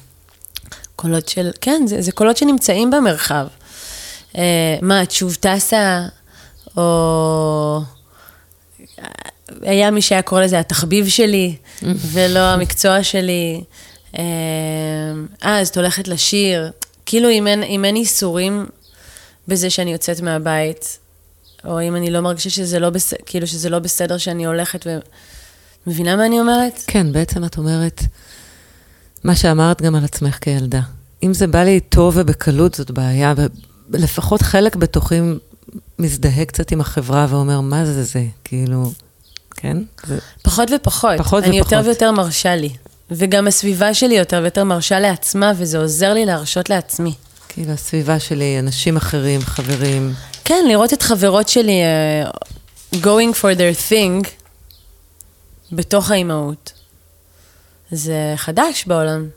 [1.02, 3.48] קולות של, כן, זה, זה קולות שנמצאים במרחב.
[4.38, 6.08] אה, מה, את שוב טסה,
[6.78, 7.82] או...
[9.62, 11.56] היה מי שהיה קורא לזה התחביב שלי,
[12.12, 13.64] ולא המקצוע שלי.
[14.18, 14.24] אה,
[15.44, 16.72] אה, אז את הולכת לשיר.
[17.06, 18.66] כאילו, אם אין, אם אין איסורים
[19.48, 20.98] בזה שאני יוצאת מהבית,
[21.66, 23.14] או אם אני לא מרגישה שזה לא, בס...
[23.26, 25.00] כאילו שזה לא בסדר שאני הולכת ו...
[25.88, 26.84] מבינה מה אני אומרת?
[26.88, 28.02] כן, בעצם את אומרת,
[29.24, 30.82] מה שאמרת גם על עצמך כילדה.
[31.24, 33.34] אם זה בא לי טוב ובקלות, זאת בעיה,
[33.90, 35.20] ולפחות חלק בתוכי
[36.00, 38.24] מזדהה קצת עם החברה ואומר, מה זה זה?
[38.44, 38.92] כאילו,
[39.56, 39.78] כן?
[40.08, 40.20] זה...
[40.42, 41.18] פחות ופחות.
[41.18, 41.72] פחות אני ופחות.
[41.72, 42.70] יותר ויותר מרשה לי.
[43.12, 47.14] וגם הסביבה שלי יותר ויותר מרשה לעצמה, וזה עוזר לי להרשות לעצמי.
[47.50, 50.14] כאילו, הסביבה שלי, אנשים אחרים, חברים.
[50.46, 51.82] כן, לראות את חברות שלי
[52.94, 54.28] uh, going for their thing
[55.72, 56.81] בתוך האימהות.
[57.91, 59.27] זה חדש בעולם.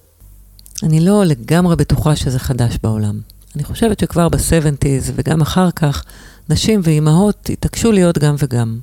[0.83, 3.21] אני לא לגמרי בטוחה שזה חדש בעולם.
[3.57, 6.05] אני חושבת שכבר ב-70's וגם אחר כך,
[6.49, 8.79] נשים ואימהות התעקשו להיות גם וגם.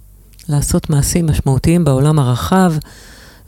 [0.49, 2.73] לעשות מעשים משמעותיים בעולם הרחב,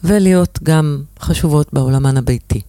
[0.04, 2.62] ולהיות גם חשובות בעולמן הביתי.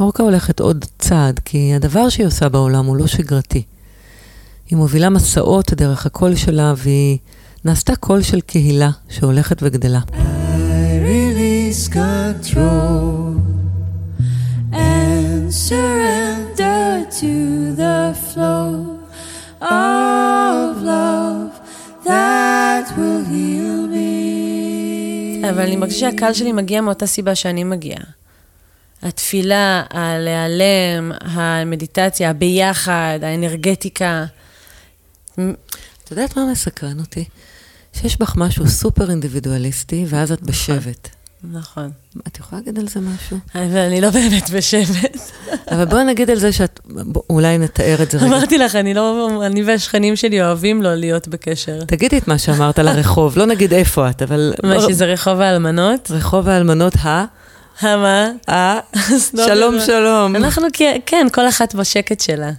[0.00, 3.62] אורקה הולכת עוד צעד, כי הדבר שהיא עושה בעולם הוא לא שגרתי.
[4.70, 7.18] היא מובילה מסעות דרך הקול שלה, והיא
[7.64, 10.00] נעשתה קול של קהילה שהולכת וגדלה.
[11.66, 13.42] Release control
[14.72, 17.32] and surrender to
[17.82, 18.70] the flow
[19.60, 21.52] of love
[22.04, 25.48] that will heal me.
[25.50, 28.02] אבל אני מרגישה שהקהל שלי מגיע מאותה סיבה שאני מגיעה.
[29.02, 34.24] התפילה, הלהיעלם, המדיטציה, הביחד, האנרגטיקה.
[35.34, 37.24] את יודעת מה מסקרן אותי?
[37.92, 41.15] שיש בך משהו סופר אינדיבידואליסטי, ואז את בשבט.
[41.44, 41.90] נכון.
[42.26, 43.38] את יכולה להגיד על זה משהו?
[43.54, 45.30] אבל אני לא באמת בשבט.
[45.70, 46.80] אבל בואי נגיד על זה שאת...
[47.30, 48.26] אולי נתאר את זה רגע.
[48.26, 49.30] אמרתי לך, אני לא...
[49.46, 51.84] אני והשכנים שלי אוהבים לא להיות בקשר.
[51.84, 54.54] תגידי את מה שאמרת על הרחוב, לא נגיד איפה את, אבל...
[54.62, 56.10] מה, שזה רחוב האלמנות?
[56.10, 57.24] רחוב האלמנות ה...
[57.80, 58.30] המה?
[58.50, 58.74] ה...
[59.34, 59.74] לא שלום.
[59.86, 60.36] שלום.
[60.36, 60.66] אנחנו,
[61.06, 62.50] כן, כל אחת בשקט שלה.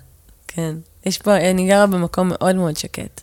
[0.47, 0.75] כן.
[1.05, 3.21] יש פה, אני גרה במקום מאוד מאוד שקט.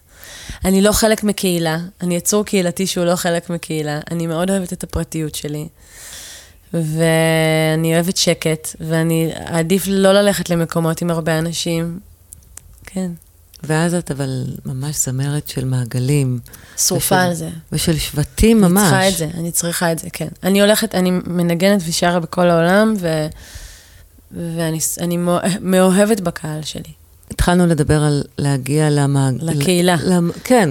[0.64, 4.00] אני לא חלק מקהילה, אני יצור קהילתי שהוא לא חלק מקהילה.
[4.10, 5.68] אני מאוד אוהבת את הפרטיות שלי.
[6.72, 11.98] ואני אוהבת שקט, ואני אעדיף לא ללכת למקומות עם הרבה אנשים.
[12.86, 13.10] כן.
[13.62, 16.38] ואז את אבל ממש זמרת של מעגלים.
[16.78, 17.48] שרופה ושל- על זה.
[17.72, 18.82] ושל שבטים אני ממש.
[18.82, 20.28] צריכה את זה, אני צריכה את זה, כן.
[20.42, 23.26] אני הולכת, אני מנגנת ושרה בכל העולם, ו...
[24.32, 26.92] ואני אני מאוה- מאוהבת בקהל שלי.
[27.34, 29.34] התחלנו לדבר על להגיע למעג...
[29.40, 29.96] לקהילה.
[30.04, 30.30] למ...
[30.44, 30.70] כן.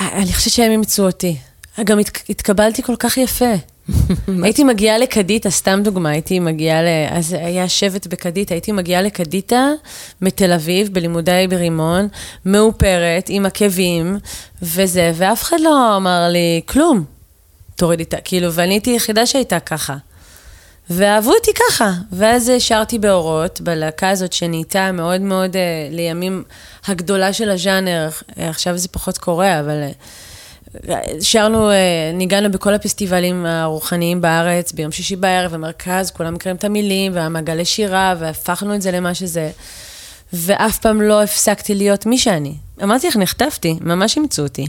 [0.00, 1.36] אני חושבת שהם אימצו אותי.
[1.84, 3.54] גם הת, התקבלתי כל כך יפה.
[4.42, 6.86] הייתי מגיעה לקדיטה, סתם דוגמה, הייתי מגיעה ל...
[7.10, 9.70] אז היה שבט בקדיטה, הייתי מגיעה לקדיטה
[10.20, 12.08] מתל אביב, בלימודי ברימון,
[12.44, 14.18] מאופרת, עם עקבים
[14.62, 17.04] וזה, ואף אחד לא אמר לי כלום.
[17.76, 18.16] תורידי את ה...
[18.24, 19.96] כאילו, ואני הייתי היחידה שהייתה ככה.
[20.90, 21.92] ואהבו אותי ככה.
[22.12, 26.42] ואז שרתי באורות, בלהקה הזאת שנהייתה מאוד מאוד uh, לימים
[26.86, 28.08] הגדולה של הז'אנר.
[28.36, 30.80] עכשיו זה פחות קורה, אבל uh,
[31.20, 31.74] שרנו, uh,
[32.14, 38.14] ניגענו בכל הפסטיבלים הרוחניים בארץ, ביום שישי בערב, במרכז, כולם מכירים את המילים, והמעגלי שירה,
[38.18, 39.50] והפכנו את זה למה שזה.
[40.32, 42.54] ואף פעם לא הפסקתי להיות מי שאני.
[42.82, 44.66] אמרתי לך, נחטפתי, ממש אימצו אותי.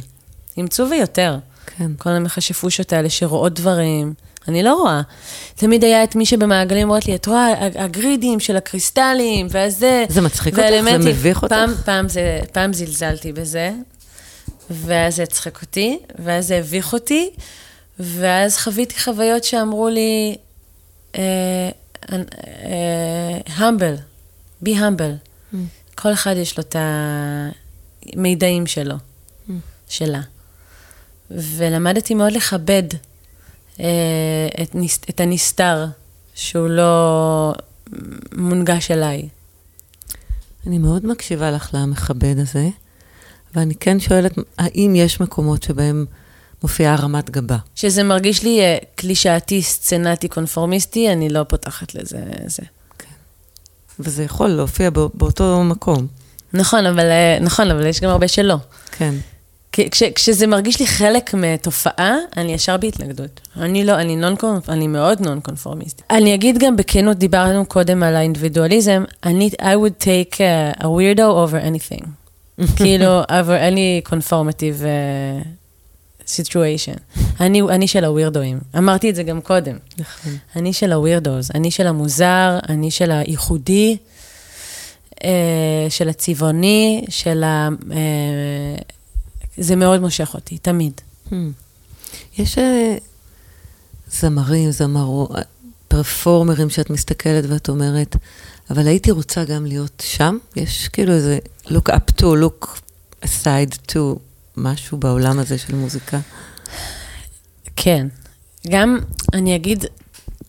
[0.58, 1.38] אימצו ויותר.
[1.66, 1.92] כן.
[1.98, 4.14] כל המכשפושות האלה שרואות דברים.
[4.48, 5.02] אני לא רואה.
[5.56, 10.06] תמיד היה את מי שבמעגלים אומרת לי, את רואה, הגרידים של הקריסטלים, והזה.
[10.10, 10.68] זה מצחיק אותך?
[10.92, 11.56] זה מביך אותך?
[11.56, 13.72] פעם, פעם, זה, פעם זלזלתי בזה,
[14.70, 17.30] ואז זה הצחק אותי, ואז זה הביך אותי,
[18.00, 20.36] ואז חוויתי חוויות שאמרו לי,
[24.64, 25.54] be humble.
[25.54, 25.58] Mm.
[25.96, 26.76] כל אחד יש לו את
[28.16, 29.52] המידעים שלו, mm.
[29.90, 30.22] שלה.
[31.32, 32.84] ולמדתי מאוד לכבד
[34.62, 34.76] את,
[35.10, 35.86] את הנסתר,
[36.36, 37.54] שהוא לא
[38.36, 39.30] מונגש אליי.
[40.68, 42.70] אני מאוד מקשיבה לך למכבד הזה,
[43.56, 46.06] ואני כן שואלת, האם יש מקומות שבהם
[46.64, 47.58] מופיעה רמת גבה?
[47.76, 52.20] שזה מרגיש לי אה, קלישאתי, סצנטי, קונפורמיסטי, אני לא פותחת לזה.
[52.46, 52.64] זה.
[54.00, 56.08] וזה יכול להופיע באותו מקום.
[56.54, 58.56] נכון, אבל, אה, נכון, אבל יש גם הרבה שלא.
[58.92, 59.16] כן.
[59.72, 63.42] כש, כשזה מרגיש לי חלק מתופעה, אני ישר בהתנגדות.
[63.58, 64.36] אני לא, אני, נון,
[64.70, 66.06] אני מאוד נון קונפורמיסטית.
[66.10, 71.22] אני אגיד גם בכנות, דיברנו קודם על האינדיבידואליזם, אני, I would take a, a weirdo
[71.22, 72.06] over anything.
[72.78, 75.48] כאילו, over any conformative uh,
[76.28, 77.00] situation.
[77.40, 78.60] אני, אני של הווירדואים.
[78.78, 79.78] אמרתי את זה גם קודם.
[79.98, 80.38] נכון.
[80.56, 83.98] אני של הווירדוס, אני של המוזר, אני של הייחודי,
[85.24, 87.70] אה, של הצבעוני, של ה...
[87.92, 88.76] אה,
[89.60, 91.02] זה מאוד מושך אותי, תמיד.
[91.30, 91.34] Hmm.
[92.38, 92.98] יש אה,
[94.12, 95.28] זמרים, זמרו,
[95.88, 98.16] פרפורמרים שאת מסתכלת ואת אומרת,
[98.70, 100.38] אבל הייתי רוצה גם להיות שם?
[100.56, 102.68] יש כאילו איזה look up to, look
[103.26, 104.00] aside to
[104.58, 106.20] משהו בעולם הזה של מוזיקה?
[107.76, 108.08] כן.
[108.68, 109.00] גם,
[109.34, 109.86] אני אגיד,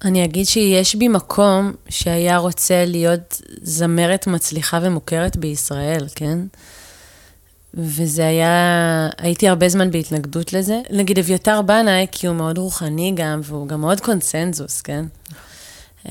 [0.04, 6.38] אני אגיד שיש בי מקום שהיה רוצה להיות זמרת מצליחה ומוכרת בישראל, כן?
[7.74, 10.80] וזה היה, הייתי הרבה זמן בהתנגדות לזה.
[10.90, 15.04] נגיד אביתר בנאי, כי הוא מאוד רוחני גם, והוא גם מאוד קונסנזוס, כן?
[16.04, 16.09] Uh,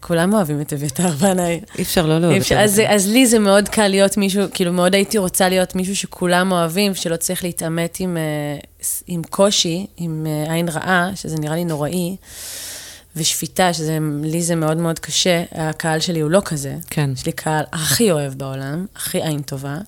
[0.00, 1.60] כולם אוהבים את אביתר בנאי.
[1.78, 2.90] אי אפשר לא לאהוב את זה.
[2.90, 6.94] אז, לי זה מאוד קל להיות מישהו, כאילו מאוד הייתי רוצה להיות מישהו שכולם אוהבים,
[6.94, 8.16] שלא צריך להתעמת עם,
[9.06, 12.16] עם קושי, עם uh, עין רעה, שזה נראה לי נוראי,
[13.16, 15.44] ושפיטה, שלי זה מאוד מאוד קשה.
[15.52, 16.74] הקהל שלי הוא לא כזה.
[16.90, 17.10] כן.
[17.14, 19.78] יש לי קהל הכי אוהב בעולם, הכי עין טובה.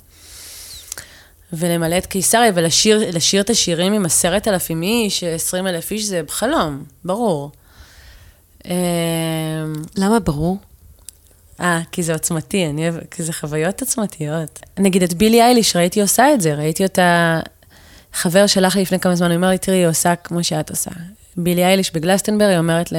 [1.53, 6.85] ולמלא את קיסריה ולשיר את השירים עם עשרת אלפים איש, עשרים אלף איש, זה חלום,
[7.05, 7.51] ברור.
[8.65, 8.73] אמ,
[9.97, 10.59] למה ברור?
[11.61, 14.61] אה, כי זה עוצמתי, אני אוהב, כי זה חוויות עוצמתיות.
[14.79, 17.41] נגיד את בילי אייליש, ראיתי עושה את זה, ראיתי אותה,
[18.13, 20.91] חבר שלח לי לפני כמה זמן, הוא אומר לי, תראי, היא עושה כמו שאת עושה.
[21.37, 22.97] בילי אייליש בגלסטנברג, היא אומרת ל...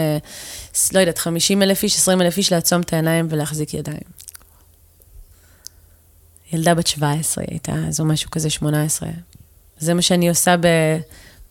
[0.94, 4.12] לא יודעת, 50 אלף איש, 20 אלף איש לעצום את העיניים ולהחזיק ידיים.
[6.54, 9.10] ילדה בת 17 הייתה, אז או משהו כזה 18.
[9.80, 10.68] זה מה שאני עושה ב...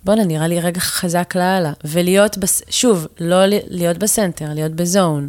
[0.04, 1.72] בואנה, נראה לי רגע חזק לאללה.
[1.84, 2.62] ולהיות, בס...
[2.70, 5.28] שוב, לא להיות בסנטר, להיות בזון.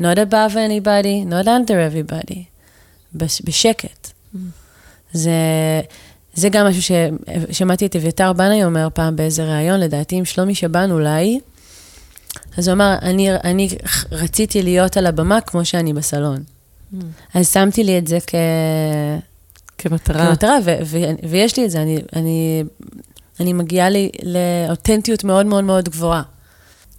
[0.00, 2.38] Not above anybody, not under everybody.
[3.14, 3.42] בש...
[3.44, 4.08] בשקט.
[4.34, 4.38] Mm.
[5.12, 5.30] זה,
[6.34, 6.82] זה גם משהו
[7.50, 11.40] ששמעתי את אביתר בנאי אומר פעם באיזה ריאיון, לדעתי עם שלומי שבן אולי.
[12.56, 13.68] אז הוא אמר, אני, אני
[14.12, 16.42] רציתי להיות על הבמה כמו שאני בסלון.
[17.34, 18.34] אז שמתי לי את זה כ...
[19.78, 20.26] כמטרה.
[20.26, 22.64] כמטרה, ו- ו- ויש לי את זה, אני, אני,
[23.40, 26.22] אני מגיעה לי לאותנטיות מאוד מאוד מאוד גבוהה.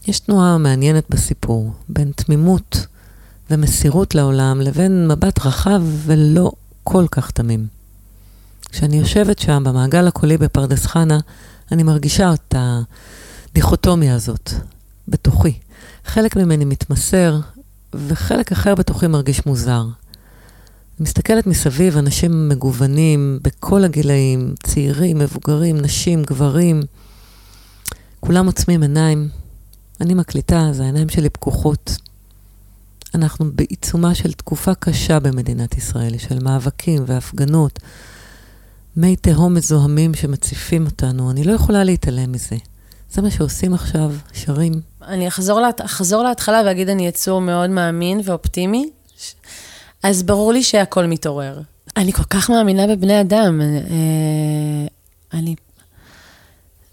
[0.07, 2.85] יש תנועה מעניינת בסיפור, בין תמימות
[3.51, 6.51] ומסירות לעולם לבין מבט רחב ולא
[6.83, 7.67] כל כך תמים.
[8.69, 11.19] כשאני יושבת שם במעגל הקולי בפרדס חנה,
[11.71, 14.51] אני מרגישה את הדיכוטומיה הזאת
[15.07, 15.53] בתוכי.
[16.05, 17.39] חלק ממני מתמסר,
[18.07, 19.85] וחלק אחר בתוכי מרגיש מוזר.
[20.99, 26.81] מסתכלת מסביב, אנשים מגוונים בכל הגילאים, צעירים, מבוגרים, נשים, גברים.
[28.19, 29.29] כולם עוצמים עיניים.
[30.01, 31.97] אני מקליטה, אז העיניים שלי פקוחות.
[33.15, 37.79] אנחנו בעיצומה של תקופה קשה במדינת ישראל, של מאבקים והפגנות,
[38.97, 41.31] מי תהום מזוהמים שמציפים אותנו.
[41.31, 42.55] אני לא יכולה להתעלם מזה.
[43.11, 44.81] זה מה שעושים עכשיו, שרים.
[45.01, 48.89] אני אחזור, לה, אחזור להתחלה ואגיד, אני יצור מאוד מאמין ואופטימי,
[50.03, 51.61] אז ברור לי שהכל מתעורר.
[51.97, 53.61] אני כל כך מאמינה בבני אדם.
[53.61, 54.87] אה,
[55.33, 55.55] אני...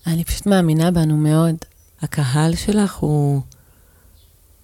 [0.07, 1.57] אני פשוט מאמינה בנו מאוד.
[2.03, 3.41] הקהל שלך הוא...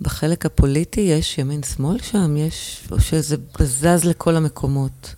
[0.01, 2.37] בחלק הפוליטי יש ימין-שמאל שם?
[2.37, 2.89] יש...
[2.91, 5.15] או שזה זז לכל המקומות?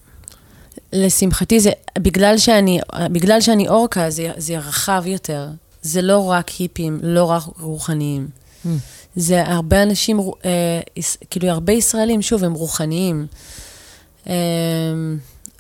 [0.93, 2.81] לשמחתי זה, בגלל שאני,
[3.13, 5.49] בגלל שאני אורקה, זה, זה רחב יותר.
[5.83, 8.29] זה לא רק היפים, לא רק רוחניים.
[8.65, 8.69] Mm.
[9.17, 10.81] זה הרבה אנשים, אה,
[11.31, 13.27] כאילו הרבה ישראלים, שוב, הם רוחניים.
[14.27, 14.35] אה,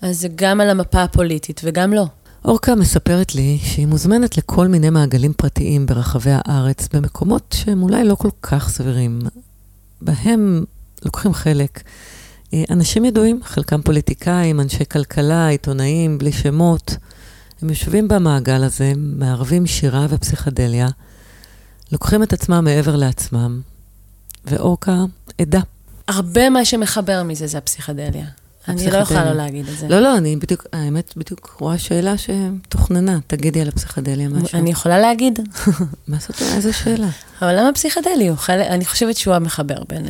[0.03, 2.07] אז זה גם על המפה הפוליטית וגם לא.
[2.45, 8.15] אורקה מספרת לי שהיא מוזמנת לכל מיני מעגלים פרטיים ברחבי הארץ, במקומות שהם אולי לא
[8.15, 9.21] כל כך סבירים.
[10.01, 10.65] בהם
[11.05, 11.83] לוקחים חלק
[12.55, 16.97] אה, אנשים ידועים, חלקם פוליטיקאים, אנשי כלכלה, עיתונאים, בלי שמות.
[17.63, 20.89] הם יושבים במעגל הזה, מערבים שירה ופסיכדליה,
[21.93, 23.61] לוקחים את עצמם מעבר לעצמם,
[24.45, 24.97] ואורקה
[25.41, 25.61] עדה.
[26.09, 28.27] הרבה מה שמחבר מזה זה הפסיכדליה.
[28.69, 29.89] אני לא יכולה לא להגיד את זה.
[29.89, 33.19] לא, לא, אני בדיוק, האמת, בדיוק רואה שאלה שתוכננה.
[33.27, 34.59] תגידי על הפסיכדליה משהו.
[34.59, 35.39] אני יכולה להגיד.
[36.09, 36.55] מה זאת אומרת?
[36.55, 37.09] איזה שאלה?
[37.41, 40.07] העולם הפסיכדלי אני חושבת שהוא המחבר בין...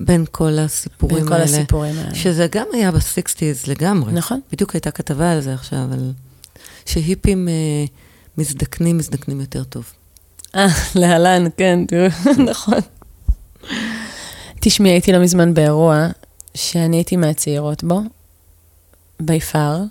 [0.00, 1.44] בין כל הסיפורים בין האלה.
[1.44, 2.14] בין כל הסיפורים האלה.
[2.14, 4.12] שזה גם היה ב sixties לגמרי.
[4.12, 4.40] נכון.
[4.52, 6.12] בדיוק הייתה כתבה על זה עכשיו, על
[6.86, 7.84] שהיפים אה,
[8.38, 9.92] מזדקנים, מזדקנים יותר טוב.
[10.54, 12.08] אה, להלן, כן, תראו,
[12.50, 12.78] נכון.
[14.60, 16.06] תשמעי, הייתי לא מזמן באירוע
[16.54, 18.00] שאני הייתי מהצעירות בו,
[19.20, 19.82] by far.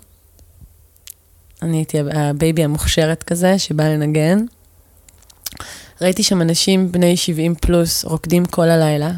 [1.62, 4.44] אני הייתי ה baby המוכשרת כזה, שבא לנגן.
[6.00, 9.10] ראיתי שם אנשים בני 70 פלוס רוקדים כל הלילה,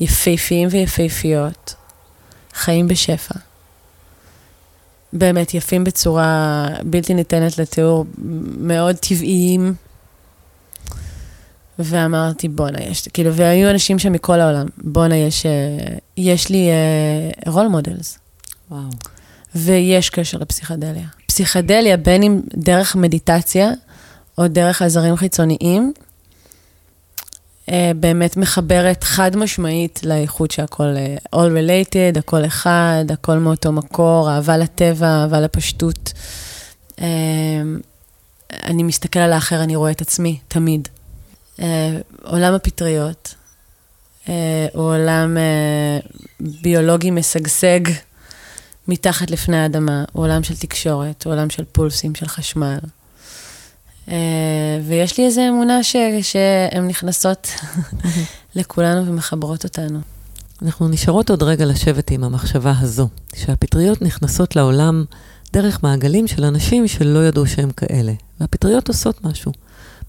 [0.00, 1.74] יפהפיים ויפהפיות,
[2.54, 3.34] חיים בשפע.
[5.12, 8.04] באמת יפים בצורה בלתי ניתנת לתיאור,
[8.58, 9.74] מאוד טבעיים.
[11.78, 15.50] ואמרתי, בואנה, יש, כאילו, והיו אנשים שם מכל העולם, בואנה, יש, אה,
[16.16, 16.68] יש לי
[17.46, 18.18] role אה, models.
[18.70, 18.88] וואו.
[19.54, 21.06] ויש קשר לפסיכדליה.
[21.26, 23.70] פסיכדליה, בין אם דרך מדיטציה
[24.38, 25.92] או דרך עזרים חיצוניים,
[27.96, 34.56] באמת מחברת חד משמעית לאיכות שהכל אה, all related, הכל אחד, הכל מאותו מקור, אהבה
[34.56, 36.12] לטבע, אהבה לפשטות.
[37.00, 37.06] אה,
[38.64, 40.88] אני מסתכל על האחר, אני רואה את עצמי, תמיד.
[42.22, 43.34] עולם הפטריות
[44.72, 45.36] הוא עולם
[46.40, 47.80] ביולוגי משגשג
[48.88, 52.78] מתחת לפני האדמה, הוא עולם של תקשורת, הוא עולם של פולסים, של חשמל.
[54.08, 54.14] אה,
[54.86, 57.48] ויש לי איזו אמונה שהן נכנסות
[58.56, 59.98] לכולנו ומחברות אותנו.
[60.62, 65.04] אנחנו נשארות עוד רגע לשבת עם המחשבה הזו, שהפטריות נכנסות לעולם
[65.52, 68.12] דרך מעגלים של אנשים שלא ידעו שהם כאלה.
[68.40, 69.52] והפטריות עושות משהו,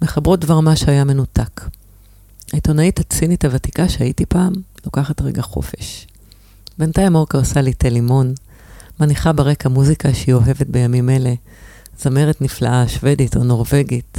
[0.02, 1.62] מחברות דבר מה שהיה מנותק.
[2.54, 4.54] העיתונאית הצינית הוותיקה שהייתי פעם,
[4.86, 6.08] לוקחת רגע חופש.
[6.78, 8.34] בינתיים אורקה עושה לי תה לימון,
[9.00, 11.34] מניחה ברקע מוזיקה שהיא אוהבת בימים אלה,
[12.00, 14.18] זמרת נפלאה, שוודית או נורבגית.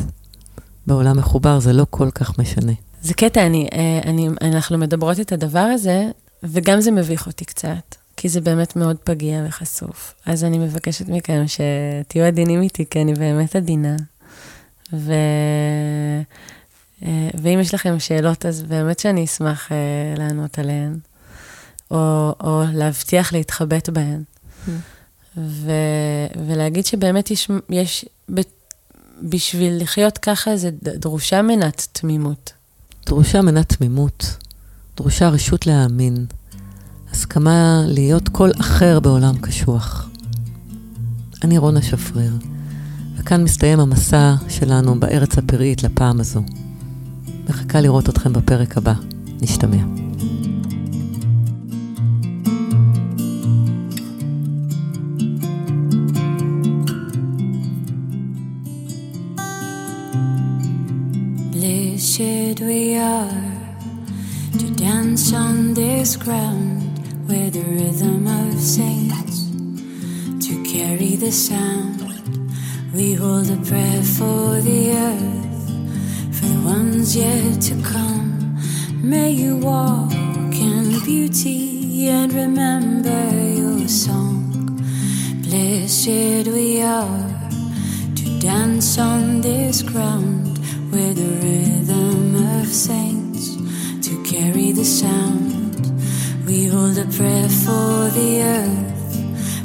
[0.86, 2.72] בעולם מחובר זה לא כל כך משנה.
[3.02, 6.04] זה קטע, אני, אה, אני, אנחנו מדברות את הדבר הזה,
[6.42, 10.14] וגם זה מביך אותי קצת, כי זה באמת מאוד פגיע וחשוף.
[10.26, 13.96] אז אני מבקשת מכם שתהיו עדינים איתי, כי אני באמת עדינה.
[14.92, 15.12] ו...
[17.02, 19.76] אה, ואם יש לכם שאלות, אז באמת שאני אשמח אה,
[20.18, 20.98] לענות עליהן,
[21.90, 24.22] או, או להבטיח להתחבט בהן.
[24.22, 24.70] Mm.
[25.36, 25.70] ו,
[26.46, 28.40] ולהגיד שבאמת יש, יש, ב,
[29.22, 32.52] בשביל לחיות ככה, זה דרושה מנת תמימות.
[33.06, 34.36] דרושה מנת תמימות,
[34.96, 36.26] דרושה רשות להאמין,
[37.10, 40.08] הסכמה להיות כל אחר בעולם קשוח.
[41.44, 42.32] אני רונה שפריר,
[43.16, 46.42] וכאן מסתיים המסע שלנו בארץ הפראית לפעם הזו.
[47.48, 48.94] מחכה לראות אתכם בפרק הבא.
[49.42, 49.84] נשתמע.
[62.16, 63.28] Blessed we are
[64.58, 66.80] to dance on this ground
[67.28, 69.50] where the rhythm of saints
[70.46, 72.00] to carry the sound.
[72.94, 78.56] We hold a prayer for the earth, for the ones yet to come.
[78.94, 83.30] May you walk in beauty and remember
[83.60, 84.80] your song.
[85.42, 87.50] Blessed we are
[88.14, 90.45] to dance on this ground
[90.96, 93.56] where the rhythm of saints
[94.06, 95.76] to carry the sound.
[96.46, 99.14] We hold a prayer for the earth,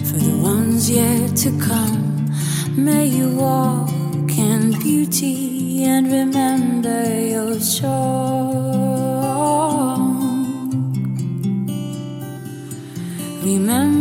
[0.10, 2.30] for the ones yet to come.
[2.76, 7.02] May you walk in beauty and remember
[7.34, 8.82] your song.
[13.42, 14.01] Remember